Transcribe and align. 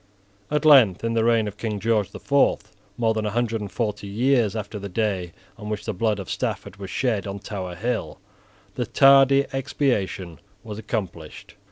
At 0.49 0.65
length, 0.65 1.03
in 1.03 1.13
the 1.13 1.23
reign 1.23 1.47
of 1.47 1.57
King 1.57 1.79
George 1.79 2.09
the 2.09 2.19
Fourth, 2.19 2.75
more 2.97 3.13
than 3.13 3.27
a 3.27 3.29
hundred 3.29 3.61
and 3.61 3.71
forty 3.71 4.07
years 4.07 4.55
after 4.55 4.79
the 4.79 4.89
day 4.89 5.31
on 5.59 5.69
which 5.69 5.85
the 5.85 5.93
blood 5.93 6.17
of 6.17 6.27
Stafford 6.27 6.77
was 6.77 6.89
shed 6.89 7.27
on 7.27 7.37
Tower 7.37 7.75
Hill, 7.75 8.17
the 8.73 8.87
tardy 8.87 9.45
expiation 9.53 10.39
was 10.63 10.79
accomplished. 10.79 11.53